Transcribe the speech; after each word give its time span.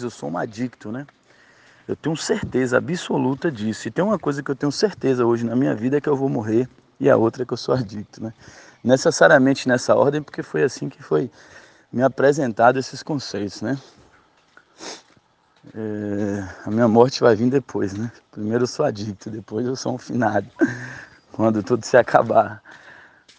eu 0.00 0.10
sou 0.10 0.30
um 0.30 0.38
adicto, 0.38 0.90
né? 0.90 1.06
Eu 1.86 1.94
tenho 1.94 2.16
certeza 2.16 2.78
absoluta 2.78 3.50
disso. 3.50 3.88
E 3.88 3.90
tem 3.90 4.02
uma 4.02 4.18
coisa 4.18 4.42
que 4.42 4.50
eu 4.50 4.54
tenho 4.54 4.72
certeza 4.72 5.26
hoje 5.26 5.44
na 5.44 5.54
minha 5.54 5.74
vida 5.74 5.98
é 5.98 6.00
que 6.00 6.08
eu 6.08 6.16
vou 6.16 6.28
morrer 6.28 6.68
e 6.98 7.10
a 7.10 7.16
outra 7.16 7.42
é 7.42 7.46
que 7.46 7.52
eu 7.52 7.56
sou 7.56 7.74
adicto, 7.74 8.22
né? 8.22 8.32
Necessariamente 8.82 9.68
nessa 9.68 9.94
ordem, 9.94 10.22
porque 10.22 10.42
foi 10.42 10.62
assim 10.62 10.88
que 10.88 11.02
foi 11.02 11.30
me 11.92 12.02
apresentado 12.02 12.78
esses 12.78 13.02
conceitos, 13.02 13.60
né? 13.60 13.78
É, 15.74 16.44
a 16.64 16.70
minha 16.70 16.88
morte 16.88 17.20
vai 17.20 17.36
vir 17.36 17.50
depois, 17.50 17.92
né? 17.92 18.10
Primeiro 18.30 18.64
eu 18.64 18.68
sou 18.68 18.84
adicto, 18.86 19.30
depois 19.30 19.66
eu 19.66 19.76
sou 19.76 19.94
um 19.94 19.98
finado, 19.98 20.48
quando 21.32 21.62
tudo 21.62 21.84
se 21.84 21.96
acabar. 21.96 22.62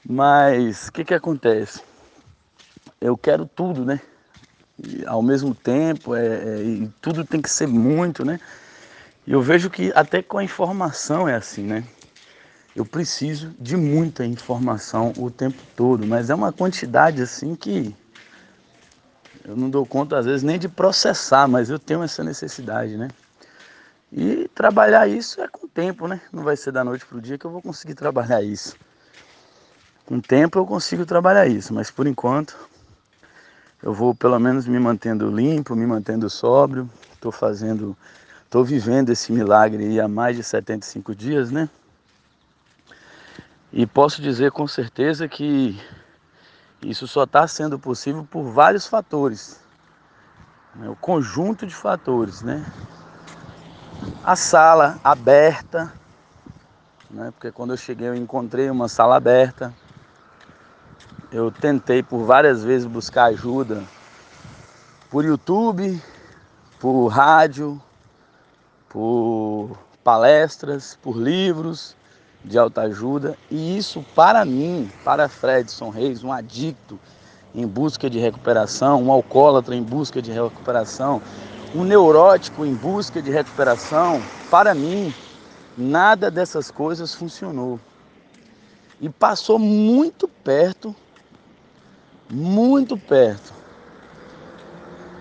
Mas 0.05 0.87
o 0.87 0.91
que 0.91 1.03
que 1.03 1.13
acontece? 1.13 1.81
Eu 3.01 3.17
quero 3.17 3.45
tudo, 3.45 3.83
né? 3.83 3.99
E, 4.81 5.05
ao 5.05 5.21
mesmo 5.21 5.53
tempo, 5.53 6.15
é, 6.15 6.25
é, 6.25 6.63
e 6.63 6.91
tudo 7.01 7.25
tem 7.25 7.41
que 7.41 7.49
ser 7.49 7.67
muito, 7.67 8.25
né? 8.25 8.39
E 9.25 9.31
eu 9.31 9.41
vejo 9.41 9.69
que 9.69 9.91
até 9.95 10.21
com 10.21 10.37
a 10.37 10.43
informação 10.43 11.27
é 11.27 11.35
assim, 11.35 11.63
né? 11.63 11.83
Eu 12.75 12.85
preciso 12.85 13.53
de 13.59 13.77
muita 13.77 14.25
informação 14.25 15.13
o 15.17 15.29
tempo 15.29 15.61
todo, 15.75 16.07
mas 16.07 16.29
é 16.29 16.35
uma 16.35 16.51
quantidade 16.51 17.21
assim 17.21 17.55
que 17.55 17.95
eu 19.45 19.55
não 19.55 19.69
dou 19.69 19.85
conta 19.85 20.17
às 20.17 20.25
vezes 20.25 20.41
nem 20.41 20.57
de 20.57 20.67
processar, 20.67 21.47
mas 21.47 21.69
eu 21.69 21.77
tenho 21.77 22.01
essa 22.01 22.23
necessidade, 22.23 22.97
né? 22.97 23.09
E 24.11 24.47
trabalhar 24.55 25.07
isso 25.07 25.41
é 25.41 25.47
com 25.47 25.65
o 25.65 25.69
tempo, 25.69 26.07
né? 26.07 26.21
Não 26.31 26.43
vai 26.43 26.55
ser 26.55 26.71
da 26.71 26.83
noite 26.83 27.05
para 27.05 27.17
o 27.17 27.21
dia 27.21 27.37
que 27.37 27.45
eu 27.45 27.51
vou 27.51 27.61
conseguir 27.61 27.93
trabalhar 27.93 28.41
isso. 28.41 28.75
Com 30.05 30.17
o 30.17 30.21
tempo 30.21 30.57
eu 30.57 30.65
consigo 30.65 31.05
trabalhar 31.05 31.47
isso, 31.47 31.73
mas 31.73 31.91
por 31.91 32.07
enquanto 32.07 32.57
eu 33.83 33.93
vou 33.93 34.15
pelo 34.15 34.39
menos 34.39 34.65
me 34.65 34.79
mantendo 34.79 35.29
limpo, 35.29 35.75
me 35.75 35.85
mantendo 35.85 36.29
sóbrio. 36.29 36.89
Estou 37.13 37.33
fazendo, 37.33 37.95
estou 38.45 38.63
vivendo 38.63 39.09
esse 39.09 39.31
milagre 39.33 39.83
aí 39.83 39.99
há 39.99 40.07
mais 40.07 40.37
de 40.37 40.43
75 40.43 41.13
dias, 41.13 41.51
né? 41.51 41.69
E 43.73 43.85
posso 43.85 44.21
dizer 44.21 44.51
com 44.51 44.65
certeza 44.67 45.27
que 45.27 45.77
isso 46.81 47.07
só 47.07 47.25
está 47.25 47.45
sendo 47.45 47.77
possível 47.77 48.25
por 48.29 48.43
vários 48.43 48.87
fatores. 48.87 49.59
Né? 50.75 50.87
O 50.87 50.95
conjunto 50.95 51.67
de 51.67 51.75
fatores, 51.75 52.41
né? 52.41 52.65
A 54.23 54.37
sala 54.37 54.97
aberta, 55.03 55.91
né? 57.11 57.31
Porque 57.31 57.51
quando 57.51 57.73
eu 57.73 57.77
cheguei 57.77 58.07
eu 58.07 58.15
encontrei 58.15 58.69
uma 58.69 58.87
sala 58.87 59.17
aberta. 59.17 59.73
Eu 61.33 61.49
tentei 61.49 62.03
por 62.03 62.19
várias 62.25 62.63
vezes 62.63 62.85
buscar 62.85 63.23
ajuda 63.23 63.83
por 65.09 65.25
YouTube, 65.25 65.99
por 66.79 67.07
rádio, 67.07 67.81
por 68.87 69.75
palestras, 70.03 70.95
por 71.01 71.17
livros 71.17 71.95
de 72.45 72.59
autoajuda. 72.59 73.35
E 73.49 73.75
isso 73.75 74.05
para 74.13 74.45
mim, 74.45 74.91
para 75.03 75.27
Fredson 75.27 75.89
Reis, 75.89 76.23
um 76.23 76.31
adicto 76.31 76.99
em 77.55 77.65
busca 77.65 78.07
de 78.07 78.19
recuperação, 78.19 79.01
um 79.01 79.11
alcoólatra 79.11 79.75
em 79.75 79.81
busca 79.81 80.21
de 80.21 80.31
recuperação, 80.31 81.19
um 81.73 81.83
neurótico 81.83 82.63
em 82.63 82.75
busca 82.75 83.23
de 83.23 83.31
recuperação, 83.31 84.21
para 84.51 84.75
mim, 84.75 85.11
nada 85.75 86.29
dessas 86.29 86.69
coisas 86.69 87.15
funcionou. 87.15 87.79
E 89.01 89.09
passou 89.09 89.57
muito 89.57 90.27
perto 90.27 90.95
muito 92.29 92.97
perto 92.97 93.53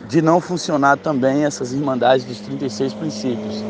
de 0.08 0.20
não 0.20 0.40
funcionar 0.40 0.98
também 0.98 1.44
essas 1.44 1.72
irmandades 1.72 2.24
dos 2.24 2.40
36 2.40 2.94
princípios. 2.94 3.64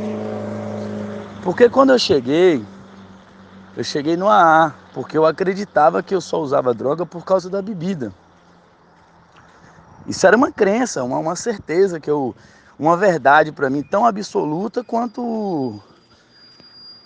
Porque 1.42 1.68
quando 1.68 1.90
eu 1.90 1.98
cheguei, 1.98 2.64
eu 3.76 3.84
cheguei 3.84 4.16
no 4.16 4.28
AA, 4.28 4.74
porque 4.92 5.16
eu 5.16 5.26
acreditava 5.26 6.02
que 6.02 6.14
eu 6.14 6.20
só 6.20 6.40
usava 6.40 6.74
droga 6.74 7.06
por 7.06 7.24
causa 7.24 7.48
da 7.48 7.60
bebida. 7.62 8.12
Isso 10.06 10.26
era 10.26 10.36
uma 10.36 10.50
crença, 10.50 11.04
uma, 11.04 11.18
uma 11.18 11.36
certeza 11.36 12.00
que 12.00 12.10
eu, 12.10 12.34
uma 12.78 12.96
verdade 12.96 13.52
para 13.52 13.70
mim 13.70 13.82
tão 13.82 14.04
absoluta 14.04 14.82
quanto 14.82 15.80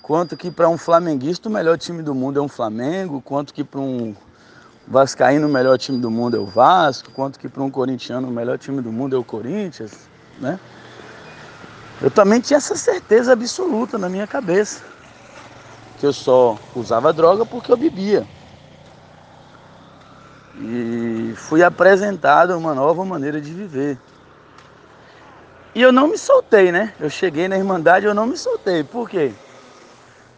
quanto 0.03 0.37
que 0.37 0.51
para 0.51 0.69
um 0.69 0.79
flamenguista 0.79 1.49
o 1.49 1.53
melhor 1.53 1.77
time 1.77 2.03
do 2.03 2.15
mundo 2.15 2.39
é 2.39 2.43
um 2.43 2.49
Flamengo, 2.49 3.21
quanto 3.21 3.53
que 3.53 3.65
para 3.65 3.81
um 3.81 4.15
Vascaíno, 4.89 5.49
o 5.49 5.51
melhor 5.51 5.77
time 5.79 5.99
do 5.99 6.11
mundo 6.11 6.37
é 6.37 6.41
o 6.41 6.47
Vasco, 6.47 7.11
quanto 7.11 7.39
que 7.39 7.49
para 7.49 7.63
um 7.63 7.71
corintiano 7.71 8.29
o 8.29 8.31
melhor 8.31 8.57
time 8.57 8.81
do 8.81 8.93
mundo 8.93 9.17
é 9.17 9.19
o 9.19 9.25
Corinthians, 9.25 10.09
né? 10.39 10.61
Eu 12.01 12.11
também 12.11 12.41
tinha 12.41 12.59
essa 12.59 12.77
certeza 12.77 13.33
absoluta 13.33 13.99
na 13.99 14.09
minha 14.09 14.27
cabeça, 14.27 14.83
que 15.99 16.07
eu 16.07 16.13
só 16.13 16.57
usava 16.75 17.13
droga 17.13 17.45
porque 17.45 17.73
eu 17.73 17.77
bebia. 17.77 18.27
E 20.61 21.35
fui 21.37 21.63
apresentado 21.63 22.57
uma 22.57 22.75
nova 22.75 23.05
maneira 23.05 23.41
de 23.41 23.53
viver. 23.53 23.99
E 25.75 25.83
eu 25.83 25.93
não 25.93 26.07
me 26.09 26.17
soltei, 26.17 26.71
né? 26.71 26.95
Eu 26.99 27.11
cheguei 27.11 27.49
na 27.49 27.59
Irmandade 27.59 28.07
eu 28.07 28.15
não 28.15 28.27
me 28.27 28.37
soltei. 28.37 28.83
Por 28.85 29.11
quê? 29.11 29.33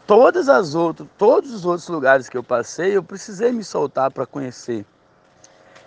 Todas 0.09 0.49
as 0.49 0.75
outras, 0.75 1.07
todos 1.19 1.53
os 1.53 1.67
outros 1.67 1.87
lugares 1.87 2.31
que 2.31 2.37
eu 2.37 2.43
passei, 2.43 2.97
eu 2.97 3.03
precisei 3.03 3.53
me 3.53 3.63
soltar 3.63 4.11
para 4.11 4.25
conhecer. 4.25 4.87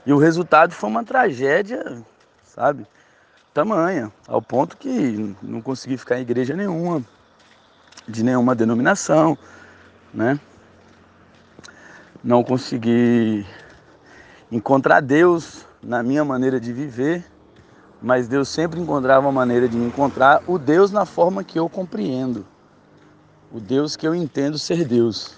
E 0.05 0.13
o 0.13 0.17
resultado 0.19 0.73
foi 0.73 0.89
uma 0.91 1.03
tragédia, 1.03 2.03
sabe? 2.43 2.85
Tamanha, 3.51 4.11
ao 4.27 4.39
ponto 4.39 4.77
que 4.77 5.35
não 5.41 5.59
consegui 5.59 5.97
ficar 5.97 6.19
em 6.19 6.21
igreja 6.21 6.55
nenhuma, 6.55 7.03
de 8.07 8.23
nenhuma 8.23 8.53
denominação, 8.53 9.35
né? 10.13 10.39
Não 12.23 12.43
consegui 12.43 13.43
encontrar 14.51 15.01
Deus 15.01 15.65
na 15.81 16.03
minha 16.03 16.23
maneira 16.23 16.59
de 16.59 16.71
viver, 16.71 17.25
mas 17.99 18.27
Deus 18.27 18.49
sempre 18.49 18.79
encontrava 18.79 19.25
uma 19.25 19.31
maneira 19.31 19.67
de 19.67 19.75
me 19.75 19.87
encontrar, 19.87 20.43
o 20.45 20.59
Deus 20.59 20.91
na 20.91 21.05
forma 21.05 21.43
que 21.43 21.57
eu 21.57 21.67
compreendo 21.67 22.45
o 23.53 23.59
Deus 23.59 23.95
que 23.95 24.07
eu 24.07 24.15
entendo 24.15 24.57
ser 24.57 24.85
Deus. 24.85 25.33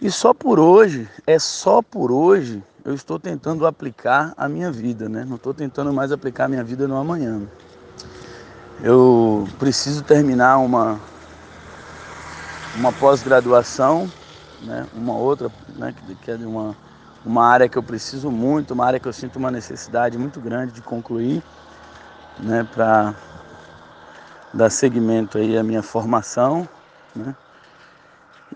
E 0.00 0.10
só 0.10 0.34
por 0.34 0.58
hoje, 0.58 1.08
é 1.26 1.38
só 1.38 1.80
por 1.82 2.12
hoje, 2.12 2.62
eu 2.84 2.94
estou 2.94 3.18
tentando 3.18 3.66
aplicar 3.66 4.32
a 4.36 4.48
minha 4.48 4.70
vida, 4.70 5.08
né? 5.08 5.24
Não 5.24 5.36
estou 5.36 5.52
tentando 5.52 5.92
mais 5.92 6.12
aplicar 6.12 6.44
a 6.44 6.48
minha 6.48 6.62
vida 6.62 6.86
no 6.86 6.96
amanhã. 6.96 7.42
Eu 8.82 9.48
preciso 9.58 10.04
terminar 10.04 10.58
uma, 10.58 11.00
uma 12.76 12.92
pós-graduação, 12.92 14.10
né? 14.62 14.86
uma 14.94 15.14
outra, 15.14 15.50
né? 15.76 15.94
que 16.22 16.30
é 16.30 16.36
de 16.36 16.44
uma, 16.44 16.76
uma 17.24 17.46
área 17.46 17.68
que 17.68 17.78
eu 17.78 17.82
preciso 17.82 18.30
muito, 18.30 18.74
uma 18.74 18.84
área 18.84 19.00
que 19.00 19.08
eu 19.08 19.12
sinto 19.12 19.36
uma 19.36 19.50
necessidade 19.50 20.18
muito 20.18 20.40
grande 20.40 20.72
de 20.72 20.82
concluir, 20.82 21.42
né? 22.38 22.68
para 22.74 23.14
dar 24.56 24.70
seguimento 24.70 25.38
aí 25.38 25.56
à 25.56 25.62
minha 25.62 25.82
formação, 25.82 26.68
né? 27.14 27.34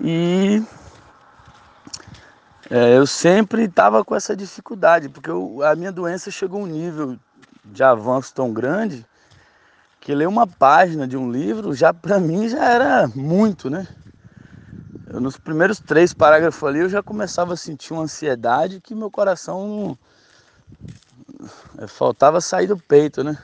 E 0.00 0.62
é, 2.70 2.96
eu 2.96 3.06
sempre 3.06 3.64
estava 3.64 4.04
com 4.04 4.14
essa 4.14 4.34
dificuldade, 4.34 5.08
porque 5.08 5.30
eu, 5.30 5.62
a 5.62 5.76
minha 5.76 5.92
doença 5.92 6.30
chegou 6.30 6.60
a 6.60 6.64
um 6.64 6.66
nível 6.66 7.18
de 7.64 7.82
avanço 7.82 8.32
tão 8.34 8.52
grande 8.52 9.04
que 10.00 10.14
ler 10.14 10.26
uma 10.26 10.46
página 10.46 11.06
de 11.06 11.16
um 11.16 11.30
livro 11.30 11.74
já 11.74 11.92
para 11.92 12.18
mim 12.18 12.48
já 12.48 12.64
era 12.64 13.08
muito, 13.08 13.68
né? 13.68 13.86
Eu, 15.12 15.20
nos 15.20 15.36
primeiros 15.36 15.78
três 15.80 16.14
parágrafos 16.14 16.66
ali 16.66 16.78
eu 16.78 16.88
já 16.88 17.02
começava 17.02 17.52
a 17.52 17.56
sentir 17.56 17.92
uma 17.92 18.04
ansiedade 18.04 18.80
que 18.80 18.94
meu 18.94 19.10
coração. 19.10 19.98
É, 21.78 21.86
faltava 21.86 22.40
sair 22.40 22.66
do 22.66 22.76
peito, 22.76 23.24
né? 23.24 23.36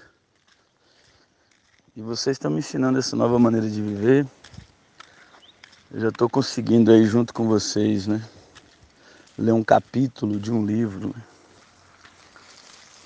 Vocês 2.07 2.37
estão 2.37 2.53
me 2.53 2.61
ensinando 2.61 3.01
essa 3.01 3.17
nova 3.17 3.37
maneira 3.37 3.69
de 3.69 3.83
viver. 3.83 4.25
Eu 5.91 6.03
já 6.03 6.09
estou 6.09 6.31
conseguindo 6.31 6.93
aí 6.93 7.05
junto 7.05 7.35
com 7.35 7.49
vocês, 7.49 8.07
né? 8.07 8.23
Ler 9.37 9.51
um 9.51 9.65
capítulo 9.65 10.39
de 10.39 10.53
um 10.53 10.65
livro. 10.65 11.09
Né? 11.09 11.23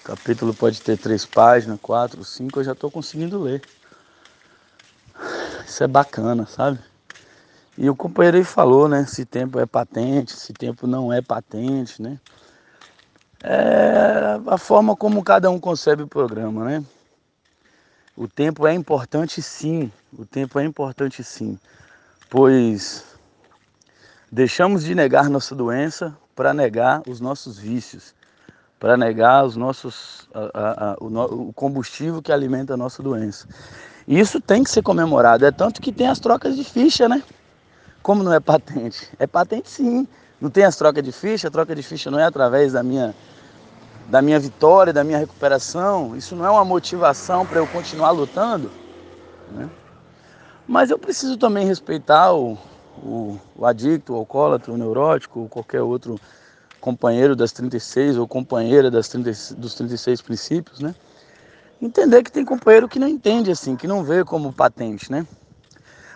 O 0.00 0.04
capítulo 0.04 0.52
pode 0.52 0.82
ter 0.82 0.98
três 0.98 1.24
páginas, 1.24 1.78
quatro, 1.80 2.22
cinco, 2.22 2.60
eu 2.60 2.64
já 2.64 2.72
estou 2.72 2.90
conseguindo 2.90 3.40
ler. 3.40 3.62
Isso 5.66 5.82
é 5.82 5.86
bacana, 5.86 6.44
sabe? 6.44 6.78
E 7.78 7.88
o 7.88 7.96
companheiro 7.96 8.36
aí 8.36 8.44
falou, 8.44 8.86
né? 8.86 9.06
Se 9.06 9.24
tempo 9.24 9.58
é 9.58 9.64
patente, 9.64 10.34
se 10.34 10.52
tempo 10.52 10.86
não 10.86 11.10
é 11.10 11.22
patente, 11.22 12.02
né? 12.02 12.20
É 13.42 14.38
a 14.46 14.58
forma 14.58 14.94
como 14.94 15.24
cada 15.24 15.50
um 15.50 15.58
concebe 15.58 16.02
o 16.02 16.06
programa, 16.06 16.66
né? 16.66 16.84
O 18.20 18.28
tempo 18.28 18.66
é 18.66 18.74
importante 18.74 19.40
sim, 19.40 19.90
o 20.12 20.26
tempo 20.26 20.58
é 20.58 20.64
importante 20.66 21.24
sim, 21.24 21.58
pois 22.28 23.02
deixamos 24.30 24.84
de 24.84 24.94
negar 24.94 25.30
nossa 25.30 25.54
doença 25.54 26.14
para 26.36 26.52
negar 26.52 27.00
os 27.08 27.18
nossos 27.18 27.58
vícios. 27.58 28.14
para 28.78 28.94
negar 28.94 29.46
os 29.46 29.56
nossos, 29.56 30.28
a, 30.34 30.50
a, 30.52 30.90
a, 30.90 30.96
o, 31.00 31.50
combustível 31.54 32.20
que 32.20 32.30
alimenta 32.30 32.74
a 32.74 32.76
nossa 32.76 33.02
doença. 33.02 33.48
E 34.06 34.20
isso 34.20 34.38
tem 34.38 34.62
que 34.64 34.70
ser 34.70 34.82
comemorado. 34.82 35.46
É 35.46 35.50
tanto 35.50 35.80
que 35.80 35.90
tem 35.90 36.06
as 36.06 36.20
trocas 36.20 36.56
de 36.56 36.64
ficha, 36.64 37.08
né? 37.08 37.22
Como 38.02 38.22
não 38.22 38.34
é 38.34 38.40
patente? 38.40 39.08
É 39.18 39.26
patente 39.26 39.70
sim. 39.70 40.06
Não 40.38 40.50
tem 40.50 40.64
as 40.64 40.76
trocas 40.76 41.02
de 41.02 41.10
ficha, 41.10 41.48
a 41.48 41.50
troca 41.50 41.74
de 41.74 41.82
ficha 41.82 42.10
não 42.10 42.20
é 42.20 42.24
através 42.24 42.74
da 42.74 42.82
minha, 42.82 43.14
da 44.10 44.20
minha 44.20 44.40
vitória, 44.40 44.92
da 44.92 45.04
minha 45.04 45.18
recuperação. 45.18 46.16
Isso 46.16 46.34
não 46.34 46.44
é 46.44 46.50
uma 46.50 46.64
motivação 46.64 47.46
para 47.46 47.58
eu 47.58 47.66
continuar 47.68 48.10
lutando. 48.10 48.70
Né? 49.52 49.70
Mas 50.66 50.90
eu 50.90 50.98
preciso 50.98 51.36
também 51.36 51.64
respeitar 51.64 52.34
o, 52.34 52.58
o, 53.02 53.38
o 53.56 53.64
adicto, 53.64 54.12
o 54.12 54.16
alcoólatra, 54.16 54.72
o 54.72 54.76
neurótico, 54.76 55.40
ou 55.40 55.48
qualquer 55.48 55.82
outro 55.82 56.18
companheiro 56.80 57.36
das 57.36 57.52
36 57.52 58.16
ou 58.16 58.26
companheira 58.26 58.90
das 58.90 59.08
30, 59.08 59.30
dos 59.56 59.74
36 59.74 60.20
princípios, 60.22 60.80
né? 60.80 60.94
Entender 61.80 62.22
que 62.22 62.32
tem 62.32 62.44
companheiro 62.44 62.88
que 62.88 62.98
não 62.98 63.08
entende 63.08 63.50
assim, 63.50 63.76
que 63.76 63.86
não 63.86 64.02
vê 64.02 64.24
como 64.24 64.52
patente, 64.52 65.10
né? 65.10 65.26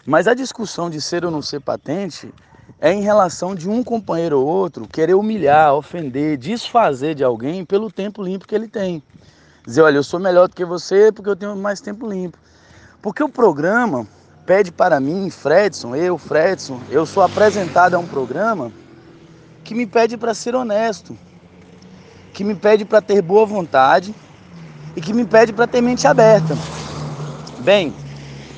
Mas 0.04 0.26
a 0.26 0.34
discussão 0.34 0.90
de 0.90 1.00
ser 1.00 1.24
ou 1.24 1.30
não 1.30 1.40
ser 1.40 1.60
patente 1.60 2.32
é 2.80 2.92
em 2.92 3.02
relação 3.02 3.54
de 3.54 3.68
um 3.68 3.82
companheiro 3.82 4.40
ou 4.40 4.46
outro 4.46 4.86
querer 4.86 5.14
humilhar, 5.14 5.74
ofender, 5.74 6.36
desfazer 6.36 7.14
de 7.14 7.24
alguém 7.24 7.64
pelo 7.64 7.90
tempo 7.90 8.22
limpo 8.22 8.46
que 8.46 8.54
ele 8.54 8.68
tem. 8.68 9.02
Dizer, 9.66 9.82
olha, 9.82 9.96
eu 9.96 10.04
sou 10.04 10.20
melhor 10.20 10.48
do 10.48 10.54
que 10.54 10.64
você 10.64 11.10
porque 11.10 11.30
eu 11.30 11.36
tenho 11.36 11.56
mais 11.56 11.80
tempo 11.80 12.08
limpo. 12.08 12.36
Porque 13.00 13.22
o 13.22 13.28
programa 13.28 14.06
pede 14.44 14.70
para 14.70 15.00
mim, 15.00 15.30
Fredson, 15.30 15.96
eu, 15.96 16.18
Fredson, 16.18 16.80
eu 16.90 17.06
sou 17.06 17.22
apresentado 17.22 17.94
a 17.94 17.98
um 17.98 18.06
programa 18.06 18.70
que 19.62 19.74
me 19.74 19.86
pede 19.86 20.16
para 20.16 20.34
ser 20.34 20.54
honesto, 20.54 21.16
que 22.34 22.44
me 22.44 22.54
pede 22.54 22.84
para 22.84 23.00
ter 23.00 23.22
boa 23.22 23.46
vontade 23.46 24.14
e 24.94 25.00
que 25.00 25.14
me 25.14 25.24
pede 25.24 25.52
para 25.52 25.66
ter 25.66 25.80
mente 25.80 26.06
aberta. 26.06 26.54
Bem, 27.60 27.94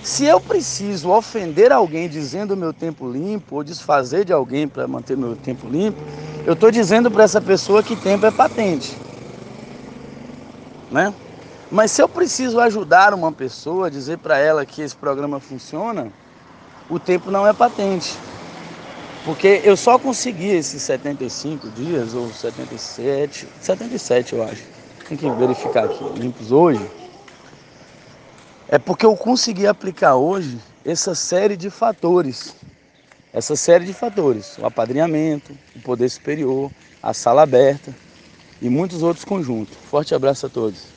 se 0.06 0.24
eu 0.24 0.40
preciso 0.40 1.10
ofender 1.10 1.72
alguém 1.72 2.08
dizendo 2.08 2.56
meu 2.56 2.72
tempo 2.72 3.10
limpo 3.10 3.56
ou 3.56 3.64
desfazer 3.64 4.24
de 4.24 4.32
alguém 4.32 4.68
para 4.68 4.86
manter 4.86 5.16
meu 5.16 5.34
tempo 5.34 5.66
limpo, 5.66 6.00
eu 6.46 6.52
estou 6.52 6.70
dizendo 6.70 7.10
para 7.10 7.24
essa 7.24 7.40
pessoa 7.40 7.82
que 7.82 7.96
tempo 7.96 8.24
é 8.24 8.30
patente. 8.30 8.96
Né? 10.92 11.12
Mas 11.72 11.90
se 11.90 12.00
eu 12.00 12.08
preciso 12.08 12.60
ajudar 12.60 13.12
uma 13.14 13.32
pessoa, 13.32 13.90
dizer 13.90 14.18
para 14.18 14.38
ela 14.38 14.64
que 14.64 14.80
esse 14.80 14.94
programa 14.94 15.40
funciona, 15.40 16.06
o 16.88 17.00
tempo 17.00 17.32
não 17.32 17.44
é 17.44 17.52
patente. 17.52 18.16
Porque 19.24 19.60
eu 19.64 19.76
só 19.76 19.98
consegui 19.98 20.50
esses 20.50 20.82
75 20.82 21.68
dias, 21.70 22.14
ou 22.14 22.32
77, 22.32 23.48
77 23.60 24.34
eu 24.36 24.44
acho. 24.44 24.62
Tem 25.08 25.18
que 25.18 25.28
verificar 25.30 25.86
aqui, 25.86 26.04
limpos 26.16 26.52
hoje. 26.52 27.05
É 28.68 28.78
porque 28.78 29.06
eu 29.06 29.16
consegui 29.16 29.64
aplicar 29.66 30.16
hoje 30.16 30.58
essa 30.84 31.14
série 31.14 31.56
de 31.56 31.70
fatores. 31.70 32.56
Essa 33.32 33.54
série 33.54 33.84
de 33.84 33.92
fatores. 33.92 34.58
O 34.58 34.66
apadrinhamento, 34.66 35.56
o 35.74 35.80
poder 35.80 36.08
superior, 36.08 36.70
a 37.00 37.14
sala 37.14 37.42
aberta 37.42 37.94
e 38.60 38.68
muitos 38.68 39.02
outros 39.04 39.24
conjuntos. 39.24 39.76
Forte 39.88 40.14
abraço 40.14 40.46
a 40.46 40.48
todos. 40.48 40.95